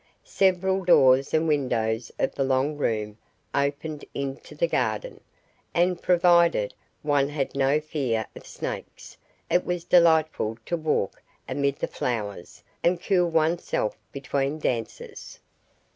Several 0.23 0.83
doors 0.83 1.31
and 1.31 1.47
windows 1.47 2.11
of 2.17 2.33
the 2.33 2.43
long 2.43 2.75
room 2.75 3.19
opened 3.53 4.03
into 4.15 4.55
the 4.55 4.67
garden, 4.67 5.21
and, 5.75 6.01
provided 6.01 6.73
one 7.03 7.29
had 7.29 7.53
no 7.53 7.79
fear 7.79 8.25
of 8.35 8.47
snakes, 8.47 9.15
it 9.47 9.63
was 9.63 9.83
delightful 9.83 10.57
to 10.65 10.75
walk 10.75 11.21
amid 11.47 11.75
the 11.77 11.87
flowers 11.87 12.63
and 12.83 12.99
cool 12.99 13.29
oneself 13.29 13.95
between 14.11 14.57
dances. 14.57 15.39